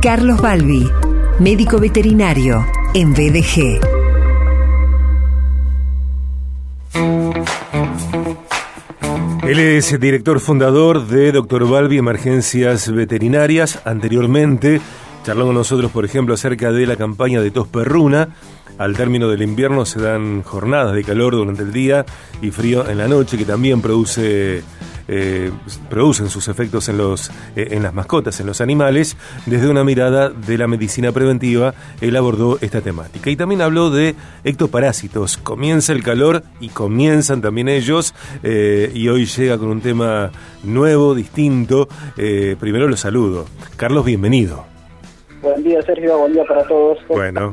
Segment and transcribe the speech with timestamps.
[0.00, 0.88] Carlos Balbi,
[1.40, 3.80] médico veterinario en BDG.
[9.42, 11.68] Él es director fundador de Dr.
[11.68, 13.80] Balbi Emergencias Veterinarias.
[13.84, 14.80] Anteriormente
[15.24, 18.28] charló con nosotros, por ejemplo, acerca de la campaña de tos perruna.
[18.78, 22.06] Al término del invierno se dan jornadas de calor durante el día
[22.40, 24.62] y frío en la noche, que también produce
[25.08, 25.50] eh,
[25.88, 29.16] producen sus efectos en, los, eh, en las mascotas, en los animales,
[29.46, 33.30] desde una mirada de la medicina preventiva, él abordó esta temática.
[33.30, 35.38] Y también habló de ectoparásitos.
[35.38, 40.30] Comienza el calor y comienzan también ellos, eh, y hoy llega con un tema
[40.62, 41.88] nuevo, distinto.
[42.14, 43.46] primero lo saludo.
[43.76, 44.66] Carlos, bienvenido.
[45.40, 46.18] Buen día, Sergio.
[46.18, 46.98] Buen día para todos.
[47.08, 47.52] Bueno.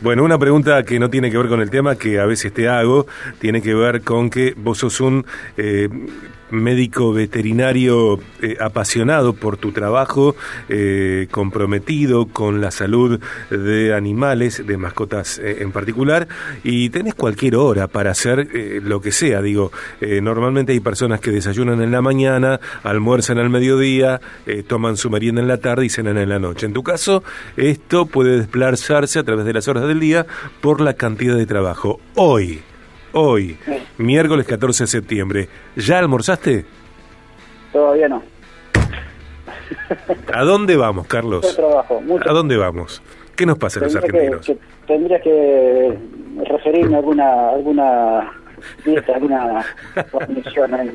[0.00, 2.68] Bueno, una pregunta que no tiene que ver con el tema, que a veces te
[2.68, 3.06] hago,
[3.38, 5.24] tiene que ver con que vos sos un
[6.54, 10.36] médico veterinario eh, apasionado por tu trabajo,
[10.68, 16.28] eh, comprometido con la salud de animales, de mascotas eh, en particular,
[16.62, 18.48] y tenés cualquier hora para hacer
[18.82, 19.42] lo que sea.
[19.42, 24.20] Digo, normalmente hay personas que desayunan en la mañana, almuerzan al mediodía,
[24.66, 26.66] toman su merienda en la tarde y cenan en la noche.
[26.66, 27.22] En tu caso,
[27.56, 30.26] esto puede desplazarse a través de las horas del día
[30.60, 32.00] por la cantidad de trabajo.
[32.14, 32.62] Hoy,
[33.14, 33.56] hoy,
[33.98, 35.48] miércoles 14 de septiembre.
[35.76, 36.64] ¿Ya almorzaste?
[37.72, 38.22] Todavía no.
[40.32, 41.54] ¿A dónde vamos, Carlos?
[41.56, 43.02] trabajo, ¿A dónde vamos?
[43.36, 44.52] ¿Qué nos pasa a los argentinos?
[44.86, 45.98] tendría que
[46.44, 48.32] referirme a alguna, alguna
[48.84, 49.64] dieta, alguna
[50.10, 50.90] condición ahí.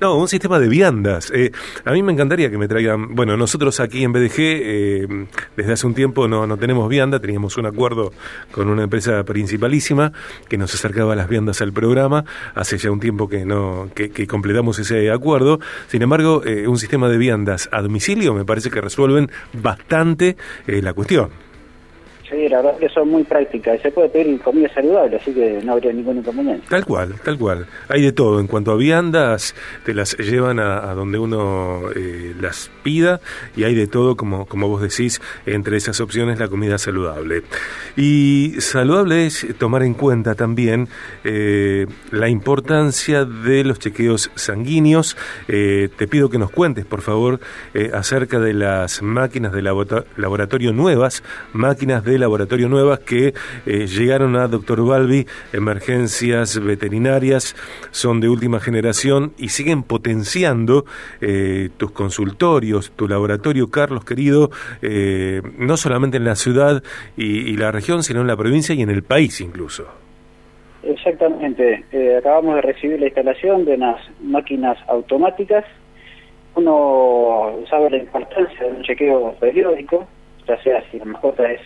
[0.00, 1.30] No, un sistema de viandas.
[1.34, 1.52] Eh,
[1.84, 3.14] a mí me encantaría que me traigan.
[3.14, 7.56] Bueno, nosotros aquí en BDG, eh, desde hace un tiempo no, no tenemos vianda, teníamos
[7.56, 8.12] un acuerdo
[8.52, 10.12] con una empresa principalísima
[10.48, 12.24] que nos acercaba las viandas al programa.
[12.54, 15.60] Hace ya un tiempo que, no, que, completamos ese acuerdo.
[15.88, 20.92] Sin embargo, eh, un sistema de viandas a domicilio me parece que resuelven bastante la
[20.92, 21.49] cuestión.
[22.30, 23.80] Sí, la verdad que son muy prácticas.
[23.80, 26.64] Y se puede pedir comida saludable, así que no habría ningún inconveniente.
[26.68, 27.66] Tal cual, tal cual.
[27.88, 28.38] Hay de todo.
[28.38, 29.54] En cuanto a viandas,
[29.84, 33.20] te las llevan a, donde uno eh, las pida
[33.56, 37.42] y hay de todo, como, como vos decís, entre esas opciones la comida saludable.
[37.96, 40.86] Y saludable es tomar en cuenta también
[41.24, 45.16] eh, la importancia de los chequeos sanguíneos.
[45.48, 47.40] Eh, te pido que nos cuentes, por favor,
[47.92, 53.34] acerca de las máquinas de laboratorio nuevas, máquinas de laboratorio nuevas que
[53.66, 54.84] eh, llegaron a Dr.
[54.84, 57.56] Balbi, emergencias veterinarias,
[57.90, 60.84] son de última generación y siguen potenciando
[61.20, 64.50] eh, tus consultorios, tu laboratorio, Carlos querido,
[64.82, 66.82] eh, no solamente en la ciudad
[67.16, 69.86] y, la región, sino en la provincia y en el país incluso.
[70.82, 71.84] Exactamente,
[72.18, 75.64] acabamos de recibir la instalación de unas máquinas automáticas.
[76.54, 80.06] Uno sabe la importancia de un chequeo periódico,
[80.48, 81.60] ya sea si la mascota es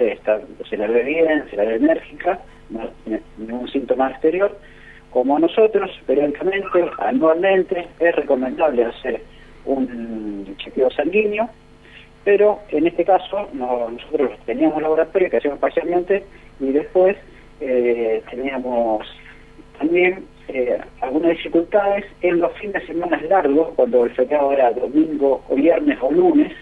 [0.00, 2.38] está, se la ve bien, se la ve enérgica,
[2.70, 4.56] no tiene ningún síntoma exterior,
[5.10, 9.22] como nosotros, periódicamente, anualmente, es recomendable hacer
[9.64, 11.48] un chequeo sanguíneo,
[12.24, 16.24] pero en este caso nosotros teníamos laboratorio que hacíamos parcialmente
[16.60, 17.16] y después
[17.60, 19.06] eh, teníamos
[19.78, 25.42] también eh, algunas dificultades en los fines de semana largos, cuando el feriado era domingo
[25.54, 26.52] viernes o lunes,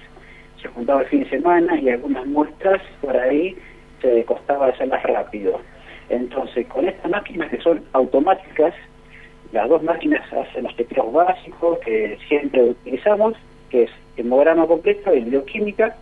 [0.60, 3.56] se juntaba el fin de semana y algunas muestras por ahí
[4.00, 5.60] se costaba hacerlas rápido.
[6.08, 8.74] Entonces, con estas máquinas que son automáticas,
[9.52, 13.34] las dos máquinas hacen los chequeos básicos que siempre utilizamos,
[13.68, 15.96] que es hemograma completo y bioquímica.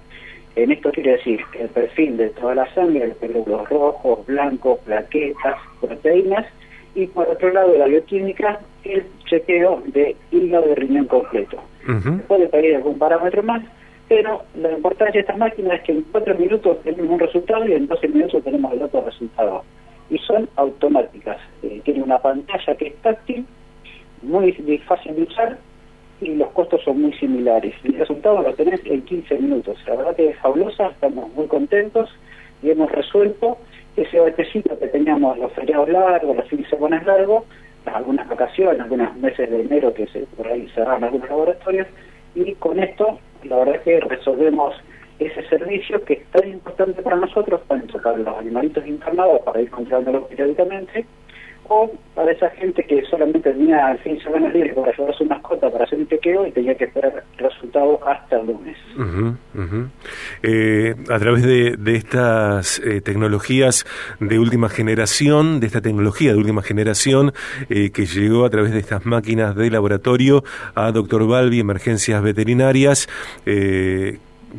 [0.57, 3.15] En esto quiere decir el perfil de toda la sangre,
[3.47, 6.47] los rojos, blancos, plaquetas, proteínas,
[6.95, 11.59] y por otro lado la bioquímica, el chequeo de hígado de riñón completo.
[12.27, 13.63] Puede pedir algún parámetro más,
[14.09, 17.73] pero la importancia de estas máquinas es que en cuatro minutos tenemos un resultado y
[17.73, 19.65] en 12 minutos tenemos el otro resultado.
[20.11, 21.37] Y son automáticas.
[21.63, 23.45] Eh, tienen una pantalla que es táctil,
[24.23, 24.53] muy
[24.87, 25.59] fácil de usar
[26.21, 27.75] y los costos son muy similares.
[27.85, 29.77] El resultado lo tenés en 15 minutos.
[29.87, 32.11] La verdad que es fabulosa, estamos muy contentos
[32.63, 33.59] y hemos resuelto
[33.97, 37.45] ese batecito que teníamos los feriados largos, los fines de semana largos,
[37.84, 41.87] algunas vacaciones, algunos meses de enero que se, por ahí cerraron algunos laboratorios,
[42.34, 44.75] y con esto la verdad es que resolvemos
[45.19, 50.29] ese servicio que es tan importante para nosotros, para los animalitos internados, para ir controlándolos
[50.29, 51.07] periódicamente,
[51.68, 55.24] o para esa gente que solamente tenía el fin de semana libre para llevar su
[55.24, 58.76] mascota para hacer un chequeo y tenía que esperar resultados hasta el lunes.
[60.42, 63.86] Eh, a través de, estas eh, tecnologías
[64.20, 67.32] de última generación, de esta tecnología de última generación
[67.68, 70.42] eh, que llegó a través de estas máquinas de laboratorio
[70.74, 73.09] a Doctor Balbi, emergencias veterinarias,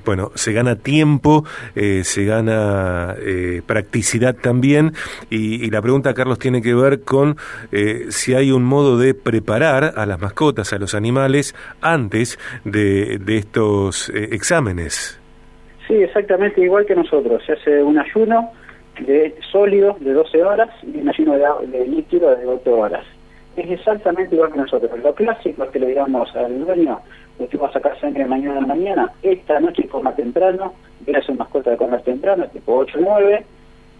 [0.06, 1.44] bueno, se gana tiempo,
[1.75, 4.94] eh, se gana eh, practicidad también,
[5.30, 7.38] y, la pregunta, Carlos, tiene que ver con
[7.71, 13.19] eh, si hay un modo de preparar a las mascotas, a los animales, antes de,
[13.30, 15.19] estos exámenes.
[15.88, 17.42] Sí, exactamente igual que nosotros.
[17.45, 18.51] Se hace un ayuno
[19.00, 23.06] de sólido de 12 horas y un ayuno de, líquido de 8 horas.
[23.56, 24.92] Es exactamente igual que nosotros.
[25.03, 27.00] Lo clásico es que le digamos al dueño,
[27.57, 31.71] va a sacar sangre mañana a mañana, esta noche coma temprano, viene a su mascota
[31.71, 33.45] de comer temprano, tipo 8 o 9,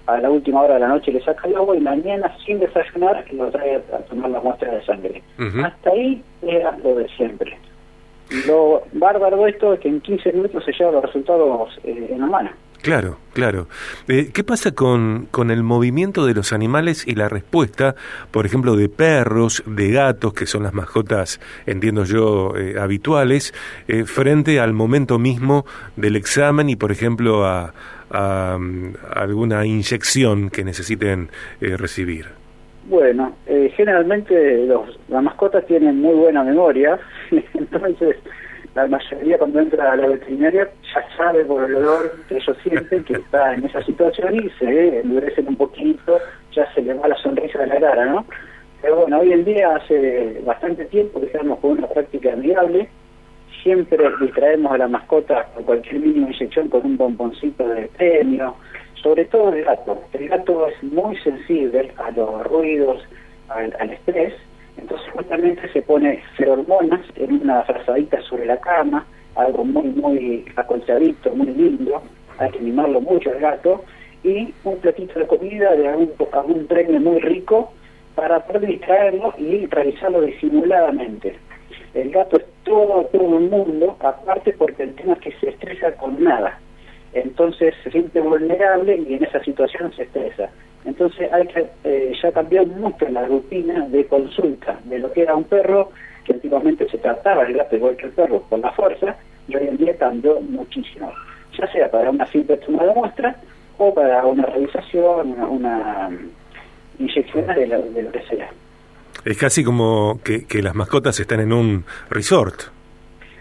[0.08, 3.24] a la última hora de la noche le saca el agua y mañana sin desayunar
[3.32, 5.22] lo trae a tomar la muestra de sangre.
[5.64, 7.58] Hasta ahí era lo de siempre.
[8.48, 12.22] Lo bárbaro de esto es que en 15 minutos se llevan los resultados eh, en
[12.22, 12.50] la mano.
[12.82, 13.68] Claro, claro.
[14.08, 17.96] Eh, ¿Qué pasa con, con el movimiento de los animales y la respuesta,
[18.32, 23.54] por ejemplo, de perros, de gatos, que son las mascotas, entiendo yo, eh, habituales,
[23.90, 25.66] eh, frente al momento mismo
[25.98, 27.74] del examen y, por ejemplo, a,
[28.12, 31.30] a, mm, alguna inyección que necesiten
[31.60, 32.28] recibir?
[32.86, 33.36] Bueno,
[33.76, 36.98] generalmente los, las mascotas tienen muy buena memoria,
[37.54, 38.16] entonces
[38.84, 43.04] la mayoría cuando entra a la veterinaria ya sabe por el olor que ellos sienten
[43.04, 46.20] que está en esa situación y se endurecen un poquito,
[46.54, 48.26] ya se le va la sonrisa de la cara, ¿no?
[48.82, 52.90] Pero bueno, hoy en día hace bastante tiempo que estamos con una práctica amigable,
[53.62, 58.56] siempre distraemos a la mascota por cualquier mínima inyección con un bomboncito de premio,
[59.02, 60.02] sobre todo el gato.
[60.14, 63.04] El gato es muy sensible a los ruidos,
[63.50, 64.34] al estrés,
[64.80, 69.06] entonces justamente se pone ferormonas en una frazadita sobre la cama,
[69.36, 72.02] algo muy, muy acolchadito, muy lindo,
[72.38, 73.84] hay que mimarlo mucho el gato,
[74.24, 77.72] y un platito de comida de algún, algún premio muy rico
[78.16, 81.38] para poder distraerlo y realizarlo disimuladamente.
[81.94, 85.94] El gato es todo, todo un mundo, aparte porque el tema es que se estresa
[85.94, 86.60] con nada.
[87.14, 90.50] Entonces se siente vulnerable y en esa situación se estresa.
[90.86, 95.36] Entonces hay que eh, ya cambió mucho la rutina de consulta de lo que era
[95.36, 95.92] un perro,
[96.24, 99.16] que antiguamente se trataba el gato igual que el perro con la fuerza,
[99.48, 101.12] y hoy en día cambió muchísimo,
[101.58, 103.36] ya sea para una simple toma de muestra
[103.78, 106.10] o para una revisación, una,
[107.00, 108.50] inyección de lo, de lo que sea.
[109.26, 112.62] Es casi como que, que las mascotas están en un resort.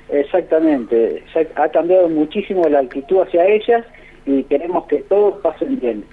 [0.09, 1.23] Exactamente,
[1.55, 3.85] ha cambiado muchísimo la actitud hacia ellas
[4.25, 6.05] y queremos que todos pasen bien.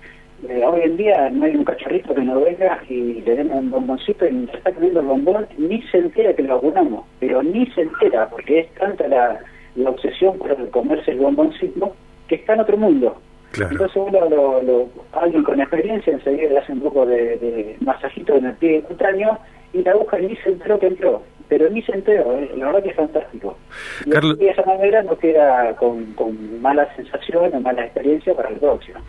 [0.48, 3.72] Eh, hoy en día no hay un cachorrito que no venga y le den un
[3.72, 7.66] bomboncito y mientras está comiendo el bombón ni se entera que lo vacunamos, pero ni
[7.68, 9.40] se entera porque es tanta la,
[9.76, 11.96] la obsesión por comerse el bomboncito
[12.28, 13.18] que está en otro mundo.
[13.54, 18.54] Entonces uno, lo, alguien con experiencia enseguida le hace un poco de, masajito en el
[18.54, 19.38] pie cutáneo
[19.74, 22.52] y la aguja ni se enteró que entró pero ni se enteró, ¿eh?
[22.56, 23.58] la verdad que es fantástico.
[24.06, 28.56] Y de esa manera no queda con, con mala sensación o mala experiencia para el
[28.56, 29.00] próximo.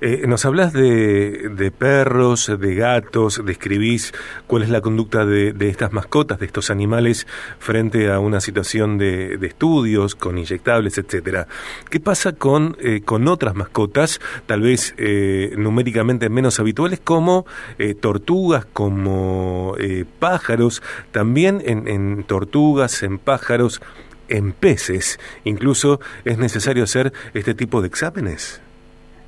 [0.00, 4.12] Eh, nos hablas de, de, perros, de gatos, describís
[4.46, 7.26] cuál es la conducta de, de, estas mascotas, de estos animales,
[7.58, 11.46] frente a una situación de, de estudios, con inyectables, etcétera.
[11.90, 17.46] ¿Qué pasa con, eh, con otras mascotas, tal vez eh, numéricamente menos habituales, como
[17.78, 19.74] eh, tortugas, como
[20.18, 20.82] pájaros,
[21.12, 23.80] también en en, tortugas, en pájaros,
[24.28, 25.18] en peces.
[25.44, 28.62] Incluso es necesario hacer este tipo de exámenes.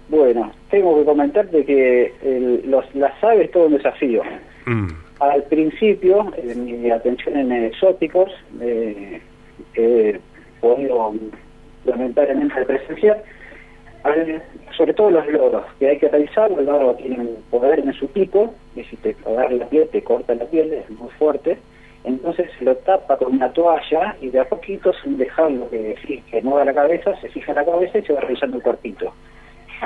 [0.09, 4.23] Bueno, tengo que comentarte que los, las aves es todo un desafío.
[4.67, 4.89] Mm.
[5.21, 9.21] Al principio, en mi atención en exóticos, eh,
[9.75, 10.21] he
[10.61, 11.15] podido
[11.85, 13.23] lamentablemente presenciar,
[14.77, 18.09] sobre todo los loros, que hay que revisarlo, el loro tiene un poder en su
[18.09, 21.59] pico, y si te agarra la piel, te corta la piel, es muy fuerte,
[22.05, 26.43] entonces se lo tapa con una toalla y de a poquito, sin dejarlo que, que
[26.43, 29.13] mueva la cabeza, se fija la cabeza y se va revisando el cuerpito.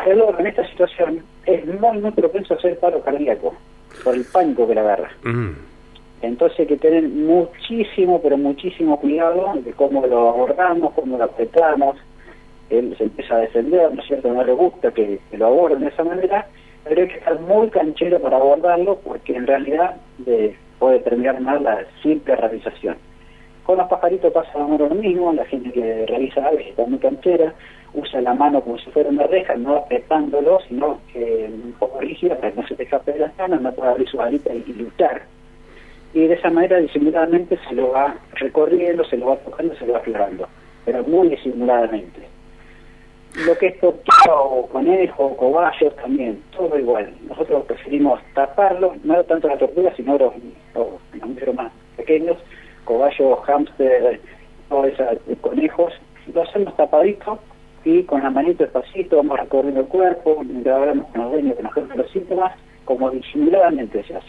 [0.05, 3.55] Pero en esta situación es muy, muy propenso a hacer paro cardíaco
[4.03, 5.11] por el pánico que le agarra.
[5.25, 5.51] Mm.
[6.23, 11.97] Entonces hay que tener muchísimo, pero muchísimo cuidado de cómo lo abordamos, cómo lo apretamos.
[12.71, 14.33] Él se empieza a defender, ¿no es cierto?
[14.33, 16.47] No le gusta que, que lo aborden de esa manera,
[16.85, 21.63] pero hay que estar muy canchero para abordarlo porque en realidad de, puede terminar mal
[21.63, 22.97] la simple realización.
[23.65, 27.53] Con los pajaritos pasa lo mismo, la gente que realiza aves está muy canchera,
[27.95, 32.37] usa la mano como si fuera una reja, no apretándolo, sino que un poco rígida
[32.37, 34.73] para que no se te escape de las manos, no pueda abrir su alita y,
[34.73, 35.23] luchar.
[36.15, 39.95] Y de esa manera disimuladamente se lo va recorriendo, se lo va tocando, se lo
[39.95, 40.49] va aflorando,
[40.85, 42.36] pero muy disimuladamente.
[43.45, 47.13] Lo que es tortuga o conejo o cobayos también, todo igual.
[47.29, 50.33] Nosotros preferimos taparlo, no tanto la tortuga, sino los,
[50.75, 52.39] los más pequeños,
[52.85, 54.21] cobayos, hámster,
[54.71, 55.93] todos esos conejos.
[56.33, 57.39] Lo hacemos tapadito
[57.85, 61.63] y con la manito despacito vamos recorriendo el cuerpo, mientras hablamos con los dueños que
[61.63, 62.53] nos los síntomas,
[62.85, 64.27] como disimuladamente se hace.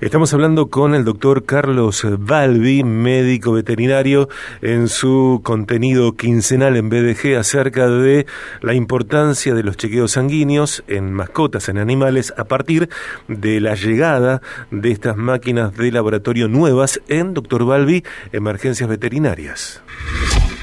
[0.00, 4.30] Estamos hablando con el doctor Carlos Balbi, médico veterinario,
[4.62, 8.24] en su contenido quincenal en BDG acerca de
[8.62, 12.88] la importancia de los chequeos sanguíneos en mascotas, en animales, a partir
[13.28, 14.40] de la llegada
[14.70, 18.02] de estas máquinas de laboratorio nuevas en Doctor Balbi,
[18.32, 19.82] Emergencias Veterinarias.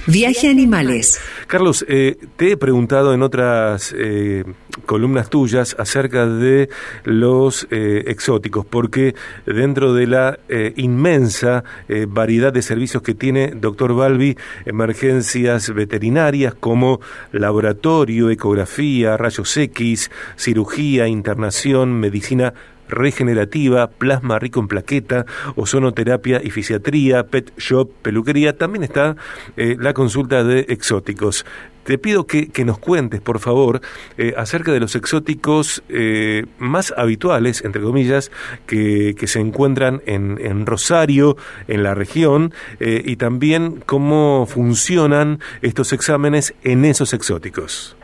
[0.07, 1.19] Viaje a animales.
[1.47, 4.45] Carlos, eh, te he preguntado en otras eh,
[4.85, 6.69] columnas tuyas acerca de
[7.03, 10.39] los eh, exóticos, porque dentro de la
[10.77, 11.63] inmensa
[12.07, 17.01] variedad de servicios que tiene Doctor Balbi, emergencias veterinarias como
[17.33, 22.53] laboratorio, ecografía, rayos X, cirugía, internación, medicina
[22.89, 25.25] regenerativa, plasma rico en plaqueta,
[25.55, 28.57] ozonoterapia y fisiatría, pet shop, peluquería.
[28.57, 29.15] También está
[29.55, 31.45] eh, la consulta de exóticos.
[31.83, 33.79] Te pido que, nos cuentes, por favor,
[34.17, 38.29] eh, acerca de los exóticos eh, más habituales, entre comillas,
[38.65, 41.37] que, que se encuentran en, en, Rosario,
[41.69, 47.96] en la región, y también cómo funcionan estos exámenes en esos exóticos.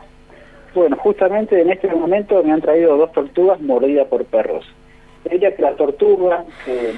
[0.74, 4.66] Bueno, justamente en este momento me han traído dos tortugas mordidas por perros.
[5.30, 6.44] Diría que la tortuga,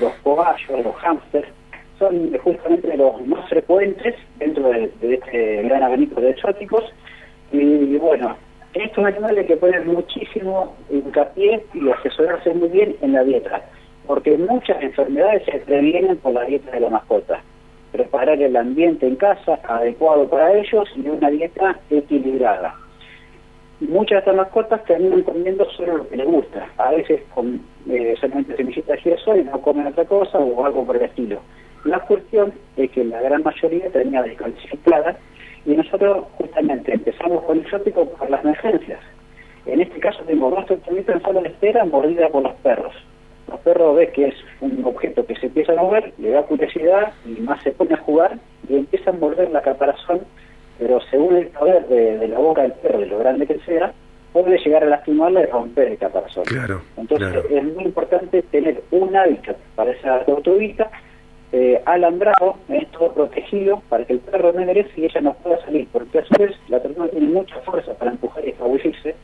[0.01, 1.47] los cobayos, los hámsters,
[1.99, 6.85] son justamente los más frecuentes dentro de, este gran abanico de exóticos.
[7.53, 8.35] Y bueno,
[8.73, 13.63] estos animales que ponen muchísimo hincapié y asesorarse muy bien en la dieta,
[14.07, 17.43] porque muchas enfermedades se previenen por la dieta de la mascota.
[17.93, 22.75] Preparar el ambiente en casa adecuado para ellos y una dieta equilibrada
[23.81, 26.69] muchas de estas mascotas terminan comiendo solo lo que les gusta.
[26.79, 30.85] A veces con eh, solamente semillitas de girasol y no comen otra cosa o algo
[30.85, 31.41] por el estilo.
[31.85, 35.17] La cuestión es que la gran mayoría termina descalcificada
[35.65, 39.01] y nosotros justamente empezamos con exótico por las emergencias.
[39.67, 42.95] En este caso tengo dos tortuguitas en sala de espera mordida por los perros.
[43.49, 47.13] Los perros ven que es un objeto que se empieza a mover, le da curiosidad
[47.25, 50.23] y más se pone a jugar y empieza a morder la caparazón
[50.79, 52.73] pero según el poder de, la boca del
[53.61, 53.93] sea,
[54.33, 56.45] puede llegar a lastimarla y romper el caparazón.
[56.45, 60.91] Claro, Entonces es muy importante tener un hábitat para esa tortuguita
[61.53, 65.65] eh, alambrado, es todo protegido para que el perro no merece y ella no pueda
[65.65, 69.15] salir, porque a su vez la tortuga tiene mucha fuerza para empujar y escabullirse.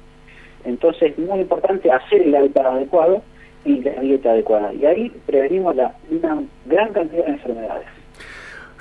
[0.65, 3.23] Entonces es muy importante hacer el hábitat adecuado
[3.65, 4.73] y la dieta adecuada.
[4.73, 8.01] Y ahí prevenimos la, una gran cantidad de enfermedades.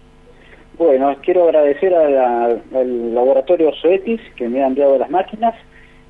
[0.79, 5.55] Bueno, quiero agradecer al laboratorio Soetis que me ha enviado las máquinas,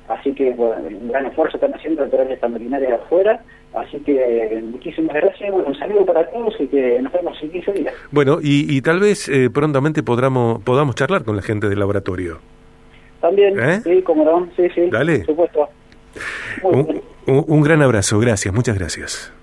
[0.07, 3.41] así que un gran esfuerzo están haciendo de traer esta maquinaria de afuera
[3.73, 7.51] Así que eh, muchísimas gracias, bueno, un saludo para todos y que nos vemos en
[7.51, 7.93] 15 días.
[8.11, 12.39] Bueno, y, tal vez eh, prontamente podamos, podamos charlar con la gente del laboratorio.
[13.19, 13.81] También, ¿Eh?
[13.83, 14.89] sí, como no, sí, sí.
[14.91, 15.19] Dale.
[15.19, 15.69] Por supuesto.
[17.25, 19.33] un gran abrazo, gracias, muchas gracias.